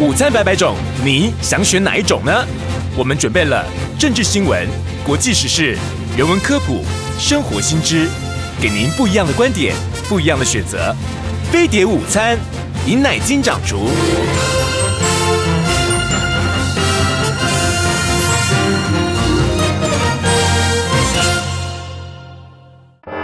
[0.00, 2.32] 午餐百百种，你想选哪一种呢？
[2.96, 3.62] 我们准备了
[3.98, 4.66] 政治新闻、
[5.04, 5.76] 国际时事、
[6.16, 6.82] 人文科普、
[7.18, 8.08] 生活新知，
[8.62, 9.74] 给您不一样的观点，
[10.08, 10.96] 不一样的选择。
[11.52, 12.38] 飞碟午餐，
[12.86, 13.90] 饮奶金掌厨。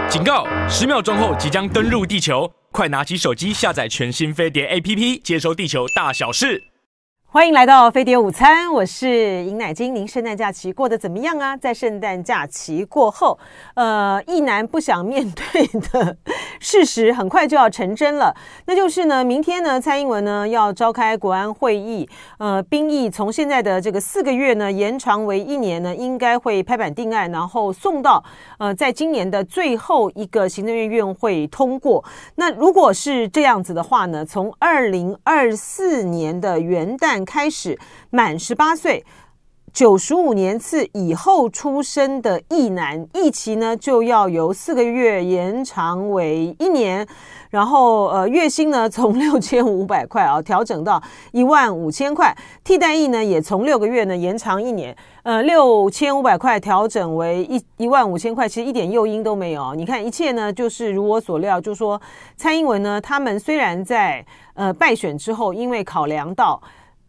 [0.07, 0.47] 警告！
[0.69, 2.47] 十秒钟后即将登陆地球，
[2.77, 6.63] 快拿起手机下载全新飞碟 APP，接收地球大小事。
[7.37, 9.93] 欢迎来到飞碟午餐，我是尹乃菁。
[9.93, 11.55] 您圣诞假期过得怎么样啊？
[11.55, 13.37] 在圣诞假期过后，
[13.75, 16.17] 呃，一男不想面对的
[16.59, 22.09] 事实很快就要成真了，那就是呢，明天呢，蔡英文呢要召开国安会议，
[22.39, 28.23] 呃，兵役从现在的这个四个月呢延长为一年呢，应该会拍板定案，然后送到
[28.57, 32.03] 呃，在今年的最后一个行政院院会通过。
[32.33, 37.26] 那如果是这样子的话呢，从二零二四年的元旦。
[37.27, 37.77] 开始
[38.09, 39.05] 满十八岁，
[39.73, 47.05] 九十五年次以后出生的役男役期呢，就要由四个月延长为一年，
[47.51, 51.03] 然后呃月薪呢从 六千五百块啊调整到
[51.33, 59.75] 一万五千块，替代役呢也从六个月呢延长一年，呃六千五百块调整为一一万五千块，其实一点诱因都没有。
[59.75, 62.01] 你看一切呢就是如我所料，就是说
[62.35, 64.25] 蔡英文呢他们虽然在
[64.55, 66.59] 呃败选之后，因为考量到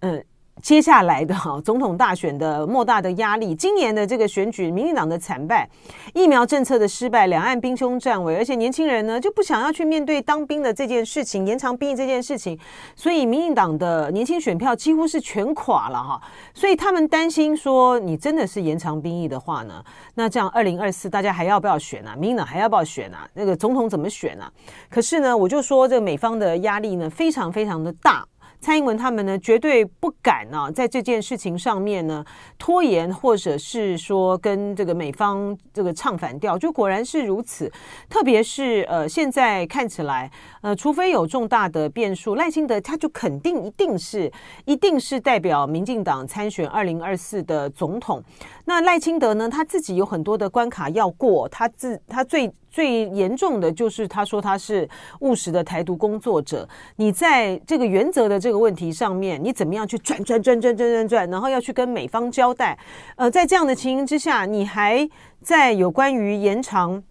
[0.01, 0.25] 嗯，
[0.63, 5.69] 接下来的哈总统大选的莫大的压力，今年的这个选举，民进党的惨败，
[6.15, 12.59] 疫苗政策的失败，两岸兵凶战危，而且年轻人呢就不想要去面对当兵的这件事情，延长兵役这件事情，
[12.97, 16.21] 所以民进党的年轻选票几乎是全垮了哈，
[16.55, 22.15] 所以他们担心说，你真的是延长兵役的话呢，那这样二零二四大家还要不要选啊？
[22.17, 23.29] 民进党还要不要选啊？
[23.35, 24.53] 那个总统怎么选啊？
[24.91, 28.25] 可是呢，我就说这个美方的压力呢非常非常的大。
[28.61, 32.25] 蔡英文他们呢，绝对不敢呢、在这件事情上面呢
[32.59, 37.71] 拖延，或者是说跟这个美方这个唱反调，就果然是如此。
[38.09, 44.31] 特别是呃，现在看起来，呃，除非有重大的变数，赖清德他就肯定一定是
[44.65, 48.23] 一定是代表民进党参选二零二四的总统。
[48.65, 52.53] 那赖清德呢，他自己有很多的关卡要过，他自他最。
[52.71, 54.89] 最严重的就是他说他是
[55.21, 56.69] 务实的台独工作者。
[56.97, 62.79] 你在这个原则的这个问题上面，你怎么样去转转转转转转转，然后要去跟美方交代？
[63.17, 65.09] 呃，在这样的情形之下，你还
[65.43, 67.03] 在有关于延长。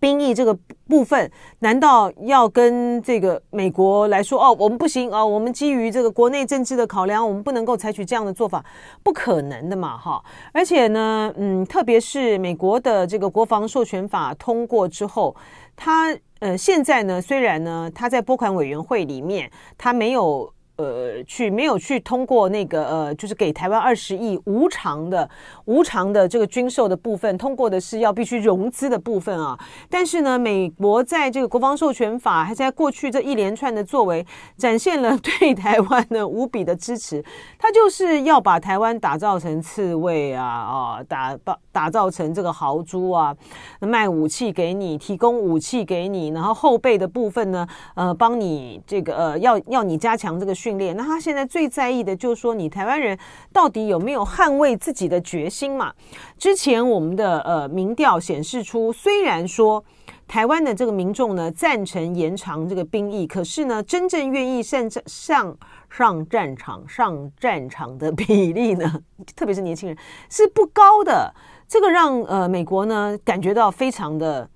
[0.00, 0.56] 兵役这个
[0.88, 4.56] 部分，难道要跟这个美国来说哦？
[4.58, 8.64] 我们不行哦，我们基于这个国内政治的考量，我们不能够采取这样的做法，
[9.02, 10.22] 不可能的嘛，哈！
[10.52, 15.34] 而且呢，嗯，特别是美国的这个国防授权法通过之后，
[15.76, 20.52] 他呃，现在呢，虽然呢，他在拨款委员会里面，他没有。
[20.76, 25.28] 呃，去没有去通过那个呃，就是给台湾二十亿无偿的
[25.66, 29.56] 无偿的这个军售的部分，通过的是要必须融资的部分啊。
[29.90, 37.22] 但是呢，美国在这个国防授权法还在过去这一连串的作为，展现了对台湾的无比的支持。
[37.58, 43.36] 他就是要把台湾打造成刺猬啊啊，打打打造成这个豪猪啊，
[43.80, 50.54] 卖武器给你，提供武器给你，然后后备的部分呢，呃，帮你这个呃，要要你加强这个。
[50.62, 53.18] 训练，那他现在最在意的就是说，你台湾人
[53.52, 55.92] 到底有没有捍卫自己的决心嘛？
[56.38, 59.84] 之前我们的呃民调显示出，虽然说
[60.28, 65.56] 台湾的这个民众呢赞成延长这个兵役，可是呢，真正愿意上上
[65.90, 69.02] 上战场上战场的 比例呢，
[69.34, 69.98] 特别是年轻人
[70.30, 71.34] 是不高的。
[71.66, 74.48] 这个让呃美国呢感觉到非常的。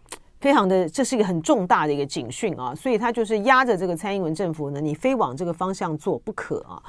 [0.46, 6.80] 非常的，这是一个很重大的一个警讯啊，所以他就是压着这个蔡英文政府呢，你非往这个方向做不可啊。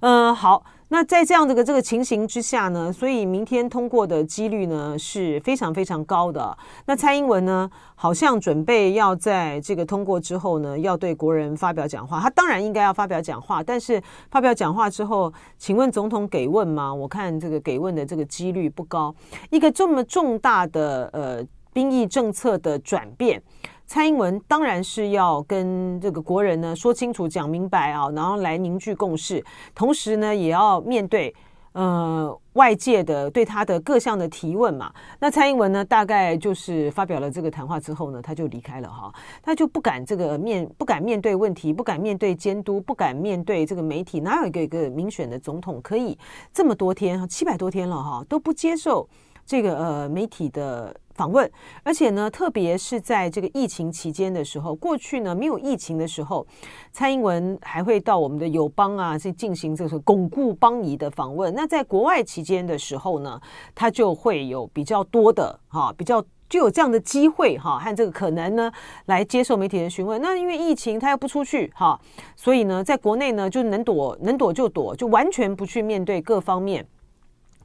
[0.00, 6.54] 嗯、好，那在这样的个这个情形之下呢，所以明天通过的几率呢是非常非常高的。
[6.84, 12.20] 那蔡英文呢，好像准备要在这个通过之后呢，要对国人发表讲话。
[12.20, 13.98] 他当然应该要发表讲话，但是
[14.30, 16.92] 发表讲话之后，请问总统给问吗？
[16.92, 19.14] 我看这个给问的这个几率不高。
[19.48, 21.46] 一个这么重大的呃。
[21.76, 23.42] 兵役政策的转变，
[23.84, 29.44] 蔡英文当然是要跟这个国人呢说清楚、讲明白啊，然后来凝聚共识。
[29.74, 31.34] 同时呢，也要面对
[31.72, 34.90] 呃外界的对他的各项的提问嘛。
[35.20, 39.12] 那蔡英文呢，大概就是发表了这个谈话之后呢，他就离开了哈，
[39.42, 44.18] 他就不敢这个面不敢面对问题，不敢面对监督，不敢面对这个媒体。
[44.18, 46.16] 哪有一个一个民选的总统可以
[46.54, 49.06] 这么多天七百多天了哈都不接受
[49.44, 50.96] 这个呃媒体的？
[51.16, 51.50] 访问，
[51.82, 56.46] 而且呢，特别是在这个疫情期间的时候，过去呢没有疫情的时候，
[56.92, 61.52] 蔡英文还会到我们的友邦啊去进行这个巩固邦谊的访问。
[61.54, 63.40] 那在国外期间的时候呢，
[63.74, 68.70] 他就会有比较多的哈，比较就有这样的机会哈和这个可能呢
[69.06, 70.20] 来接受媒体的询问。
[70.20, 71.98] 那因为疫情他又不出去哈，
[72.36, 76.86] 所以呢，在国内呢就能躲能躲就躲，就完全不去面对各方面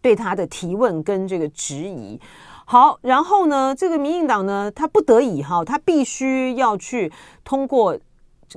[0.01, 2.19] 对他的提问跟这个质疑。
[2.71, 7.11] 好，然后呢，这个民进党呢，他不得已哈，他必须要去
[7.43, 7.99] 通过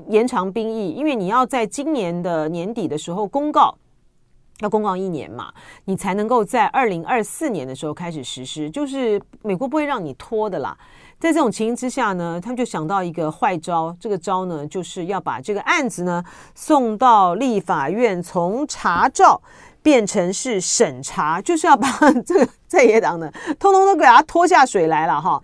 [0.07, 3.77] 延长兵役，因为你要在今年的年底的时候公告，
[4.61, 5.53] 要公告一年嘛，
[5.87, 10.79] 你才能够在二零二四年的时候开始实施，就是美国不会让你拖的啦。
[11.19, 16.23] 在这种情形之下呢，他们就想到一个坏招，这个招呢，就是要把这个案子呢
[16.55, 19.43] 送到立法院，从查照。
[19.85, 21.87] 变成是审查，就是要把
[22.25, 25.39] 这个在野党呢，通通都给他拖下水来了哈。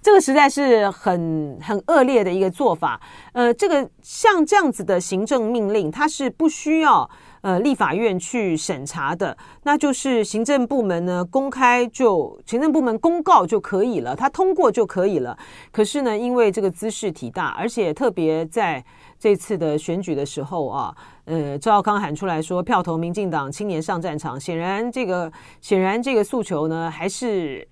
[0.00, 2.98] 这个实在是很很恶劣的一个做法。
[3.34, 7.08] 呃，这个像这样子的行政命令，它是不需要
[7.42, 15.38] 呃立法院去审查的，那就是行政部门呢公开就行政部门公告就可以了，它通过就可以了。
[15.70, 18.82] 可是呢，因为这个兹事体大，而且特别在
[19.20, 20.96] 这次的选举的时候啊。
[21.24, 24.38] 呃，赵少康喊出来说票投民进党，青年上战场。
[24.40, 25.30] 显然，这个
[25.60, 27.66] 显然这个诉求呢，还是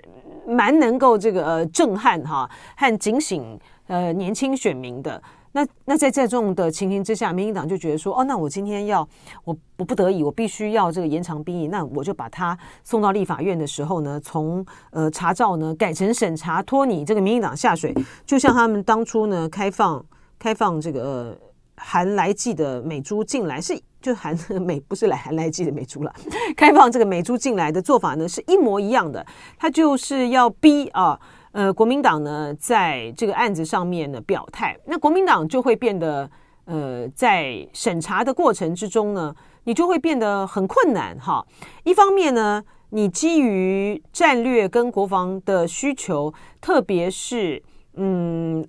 [0.47, 3.58] 蛮能够这个呃震撼哈和警醒
[3.88, 5.20] 呃年轻选民的。
[5.50, 9.00] 那那在这种的情形之下，民进党就觉得说，哦，那我今天要
[9.43, 17.93] 我我不得已，我必须要这个延长兵役，那我就把他送到立法院的时候呢，从呃查照呢改成审查，拖你这个民进党下水，
[18.25, 20.05] 就像他们当初呢开放
[20.38, 21.03] 开放这个。
[21.03, 21.37] 呃
[21.82, 26.15] 含来剂的美猪进来是 就含美不是来含来剂的美猪了，
[26.56, 29.25] 开放这个美猪进来的做法呢是一模一样的，
[29.59, 31.21] 他就是要逼啊
[31.53, 36.31] 呃国民党呢在这个案子上面呢表态，那国民党就会变得
[36.65, 39.35] 呃在审查的过程之中呢，
[39.65, 41.47] 你就会变得很困难哈。
[41.85, 47.62] 一方面呢，你基于战略跟国防的需求，特别是
[47.97, 48.67] 嗯。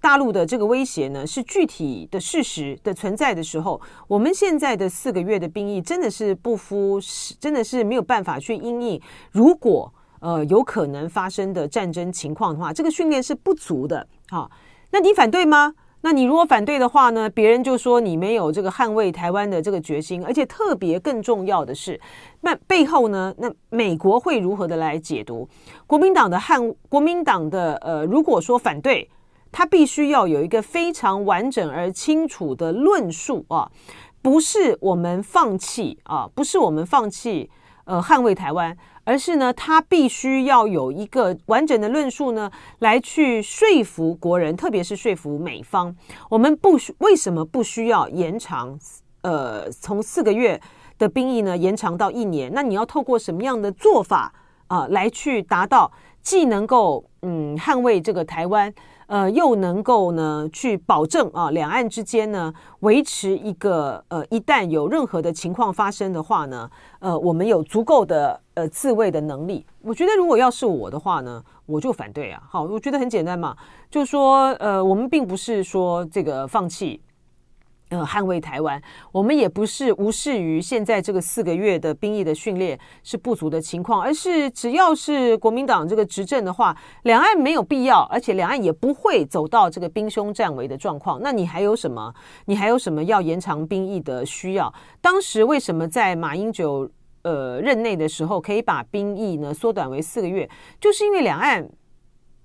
[0.00, 6.98] 大陆的这个威胁呢，是具体的事实的存在的时候，我们现在的四个月的兵役真的是不敷，
[7.38, 9.00] 真的是没有办法去因应。
[9.30, 14.06] 如果呃有可能发生的战争情况的话，这个训练是不足的。
[14.30, 14.50] 好，
[14.90, 15.74] 那你反对吗？
[16.00, 22.00] 那你如果反对的话呢，别人就说你没有这个捍卫台湾的这个决心，而且特别更重要的是，
[22.40, 25.46] 那背后呢，那美国会如何的来解读
[25.86, 29.06] 国民党的捍国民党的呃，如果说反对。
[29.52, 33.70] 他必须要有一个非常完整而清楚的论述啊，
[34.22, 37.50] 不是我们放弃啊，不是我们放弃
[37.84, 45.94] 呃捍卫台湾，而是呢，他必须要有一个完整的论述呢，来去说服国人，特别是说服美方，
[46.28, 48.78] 我们不需为什么不需要延长
[49.22, 50.60] 呃从四个月
[50.98, 52.52] 的兵役呢延长到一年？
[52.54, 54.32] 那你要透过什么样的做法
[54.68, 55.90] 啊来去达到
[56.22, 58.72] 既能够嗯捍卫这个台湾？
[59.10, 66.70] 呃，又能够呢去保证啊，两岸之间呢维持一个呃，一旦有任何的情况发生的话呢，
[67.00, 69.66] 呃，我们有足够的呃自卫的能力。
[69.82, 72.40] 我觉得如果要是我的话呢，我就反对啊。
[72.48, 73.56] 好，我觉得很简单嘛，
[73.90, 77.00] 就是说呃，我们并不是说这个放弃。
[77.90, 91.20] 呃，捍卫台湾，我们也不是无视于现在这个四个月的兵役的训练是不足的情况，而是只要是国民党这个执政的话，两岸没有必要，而且两岸也不会走到这个兵凶战危的状况。
[91.20, 92.14] 那你还有什么？
[92.44, 94.72] 你还有什么要延长兵役的需要？
[95.00, 96.88] 当时为什么在马英九
[97.22, 100.48] 呃任内的时候可以把兵役呢缩短为四个月？
[100.80, 101.68] 就是因为两岸。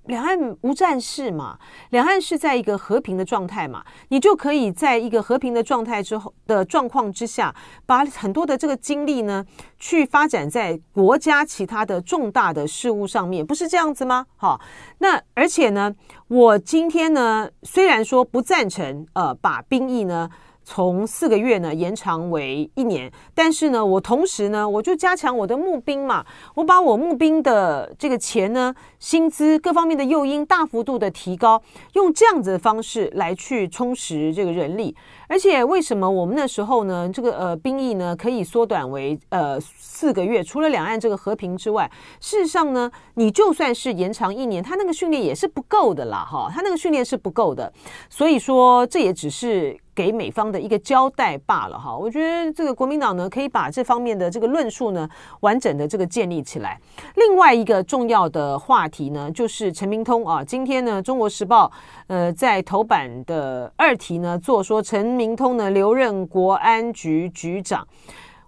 [0.07, 1.57] 两岸无战事嘛，
[1.89, 7.53] 两岸是在一个和平的状态嘛，你就可以在一个和平的状态之后的状况之下，
[7.85, 9.45] 把很多的这个精力呢，
[9.79, 14.25] 去发展在国家其他的重大的事务上面，不是这样子吗？
[14.35, 14.59] 好，
[14.99, 15.93] 那而且呢，
[16.27, 20.29] 我今天呢，虽然说不赞成，呃，把兵役呢。
[20.67, 31.61] 从四个月呢延长为一年，但是呢，我同时呢，我就加强我的募兵嘛，我把我募兵的这个钱呢，薪资各方面的诱因大幅度的提高，
[31.93, 34.95] 用这样子的方式来去充实这个人力。
[35.27, 40.43] 而且为什么我们那时候呢，这个呃兵役呢可以缩短为呃四个月？
[40.43, 47.71] 除了两岸这个和平之外，事实上呢，你就算是延长一年，他那个训练也是不够的啦，哈，他那个训练是不够的。
[48.09, 49.79] 所以说，这也只是。
[49.95, 51.95] 给美方的一个交代罢了哈。
[51.95, 55.09] 我觉得这个国民党呢，可以把这方面的这个论述呢，
[55.39, 56.79] 完整的这个建立起来。
[57.15, 61.67] 另外一个重要的话题呢，就是陈明通啊，今天呢，《中国时报》
[62.07, 67.87] 呃在头版的二题呢，做说陈明通呢留任国安局局长。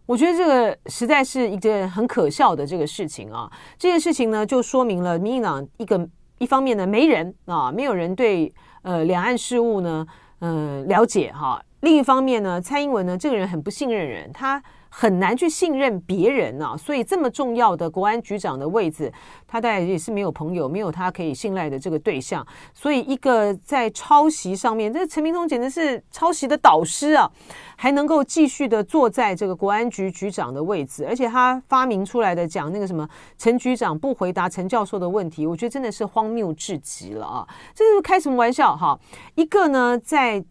[0.05, 3.51] 我觉得这个实在是一件很可笑的这个事情啊！
[3.77, 8.49] 这件事情呢，就说明了民进党一个一方面呢，没人啊，没有人对
[8.83, 10.07] 呃两岸事务呢，
[10.39, 11.63] 嗯、了解哈。
[11.82, 14.62] 另一方面呢，蔡英文呢，这个人很不信任人，他。
[14.99, 19.13] 很难去信任别人啊，所以这么重要的国安局长的位置，
[19.45, 22.43] 他大概也是没有朋友，没有他可以信赖的这个对象。
[22.73, 27.31] 所以，一个在抄袭上面，这陈明通简直是抄袭的导师啊，
[27.75, 37.47] 还能够继续的坐在这个国安局局长的位置，而且他发明出来的讲那个什么陈局长不回答陈教授的问题，我觉得真的是荒谬至极了啊！
[37.75, 38.99] 这是开什么玩笑哈？
[39.35, 40.43] 一个呢，在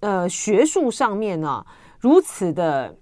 [0.00, 1.64] 呃学术上面呢，
[2.00, 2.96] 如此的。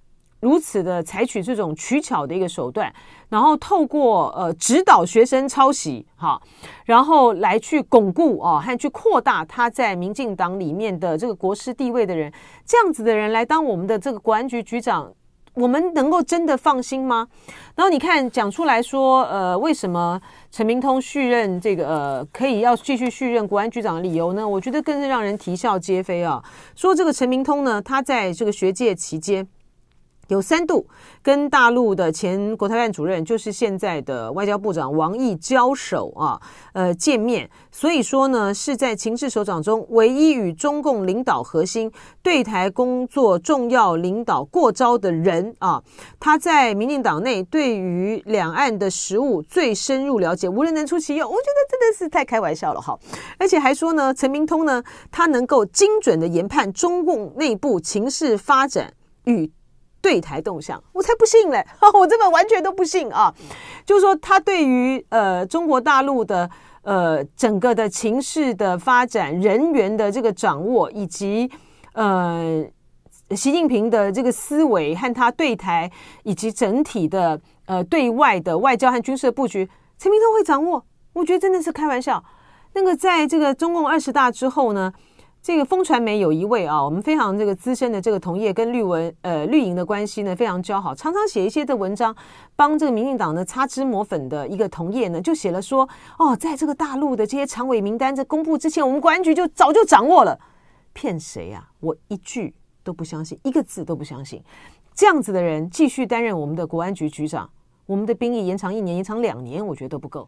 [0.45, 2.93] 如此的采取这种取巧的一个手段，
[3.31, 6.39] 然后透过呃指导学生抄袭哈，
[6.85, 12.31] 然后来去巩固啊和去扩大他在民进党里面的这个国师地位的人，
[12.67, 15.11] 这样子的人来当我们的这个国安局局长，
[15.55, 17.27] 我们能够真的放心吗？
[17.75, 20.21] 然后你看讲出来说，呃，为什么
[20.51, 24.47] 陈明通续任这个呃可以要继续续任国安局长的理由呢？
[24.47, 26.45] 我觉得更是让人啼笑皆非啊！
[26.77, 29.49] 说这个陈明通呢，他在这个学界期间。
[30.29, 30.87] 有三度
[31.23, 36.41] 跟大陆的前国台办主任，就是现在的外交部长王毅交手啊，
[36.73, 37.49] 呃，见面。
[37.71, 41.91] 所以说呢，是在情治首长中唯一与中共领导核心
[42.23, 45.83] 对台工作重要领导过招的人啊。
[46.19, 51.29] 他在民进党内对于两岸的实务最深入了解，无人能出其右。
[51.29, 52.99] 我觉得真的是太开玩笑了哈！
[53.39, 58.93] 而且还说呢，陈明通呢，他能够精准的研判中共内部情势发展
[59.25, 59.51] 与。
[60.05, 61.67] 对台动向，我才不信嘞！
[61.99, 63.35] 我这个完全都不信啊！
[63.87, 66.51] 就是说，他对于呃中国大陆的
[66.83, 71.51] 呃整个的情势的发展、人员的这个掌握，以及
[71.95, 72.63] 呃
[73.31, 75.91] 习近平的这个思维和他对台
[76.23, 79.67] 以及整体的呃对外的外交和军事的布局，
[79.99, 80.85] 陈明通会掌握？
[81.15, 82.23] 我觉得真的是开玩笑。
[82.75, 84.93] 那个在这个中共二十大之后呢？
[85.45, 92.17] 这个风传媒有一位啊，我们非常这个资深的这个同业，跟绿文呃绿营的关系呢非常交好，常常写一些的文章，
[92.57, 95.87] 帮这个民进党呢擦脂抹粉的一个同业呢，就写了说
[96.19, 100.41] 哦，在这个大陆的这些常委名单在公布之前，我们国安局就早就掌握了，
[100.95, 101.69] 骗谁啊？
[101.81, 104.43] 我一句都不相信，一个字都不相信，
[104.95, 107.51] 这样子的人继续担任我们的国安局局长，
[107.85, 110.27] 我们的兵役延长一年，延长两年，我觉得都不够。